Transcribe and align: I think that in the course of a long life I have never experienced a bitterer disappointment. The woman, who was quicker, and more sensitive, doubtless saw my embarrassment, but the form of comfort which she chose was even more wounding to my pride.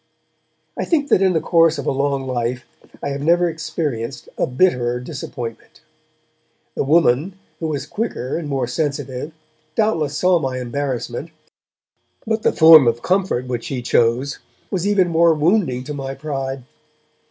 I 0.75 0.83
think 0.83 1.09
that 1.09 1.21
in 1.21 1.33
the 1.33 1.39
course 1.39 1.77
of 1.77 1.85
a 1.85 1.91
long 1.91 2.25
life 2.25 2.65
I 3.03 3.09
have 3.09 3.21
never 3.21 3.47
experienced 3.47 4.29
a 4.35 4.47
bitterer 4.47 4.99
disappointment. 4.99 5.81
The 6.73 6.83
woman, 6.83 7.37
who 7.59 7.67
was 7.67 7.85
quicker, 7.85 8.35
and 8.35 8.49
more 8.49 8.65
sensitive, 8.65 9.31
doubtless 9.75 10.17
saw 10.17 10.39
my 10.39 10.57
embarrassment, 10.59 11.29
but 12.25 12.41
the 12.41 12.51
form 12.51 12.87
of 12.87 13.03
comfort 13.03 13.45
which 13.45 13.65
she 13.65 13.83
chose 13.83 14.39
was 14.71 14.87
even 14.87 15.07
more 15.07 15.35
wounding 15.35 15.83
to 15.83 15.93
my 15.93 16.15
pride. 16.15 16.63